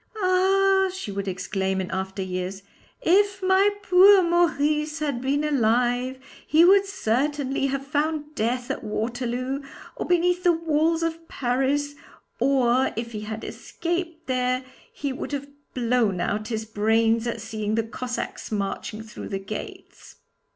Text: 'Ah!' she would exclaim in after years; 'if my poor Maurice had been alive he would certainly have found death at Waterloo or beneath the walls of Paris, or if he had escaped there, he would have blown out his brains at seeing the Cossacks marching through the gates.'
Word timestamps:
'Ah!' 0.19 0.89
she 0.91 1.11
would 1.11 1.27
exclaim 1.27 1.79
in 1.79 1.91
after 1.91 2.23
years; 2.23 2.63
'if 3.03 3.43
my 3.43 3.69
poor 3.83 4.23
Maurice 4.23 4.97
had 4.97 5.21
been 5.21 5.43
alive 5.43 6.17
he 6.47 6.65
would 6.65 6.87
certainly 6.87 7.67
have 7.67 7.85
found 7.85 8.33
death 8.33 8.71
at 8.71 8.83
Waterloo 8.83 9.61
or 9.95 10.07
beneath 10.07 10.43
the 10.43 10.51
walls 10.53 11.03
of 11.03 11.27
Paris, 11.27 11.93
or 12.39 12.91
if 12.95 13.11
he 13.11 13.21
had 13.21 13.43
escaped 13.43 14.25
there, 14.25 14.63
he 14.91 15.13
would 15.13 15.33
have 15.33 15.47
blown 15.75 16.19
out 16.19 16.47
his 16.47 16.65
brains 16.65 17.27
at 17.27 17.39
seeing 17.39 17.75
the 17.75 17.83
Cossacks 17.83 18.51
marching 18.51 19.03
through 19.03 19.29
the 19.29 19.37
gates.' 19.37 20.15